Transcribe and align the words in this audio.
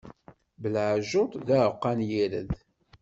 Belɛejjuṭ 0.61 1.31
d 1.45 1.47
uɛeqqa 1.55 1.91
n 1.97 1.99
yired. 2.09 2.51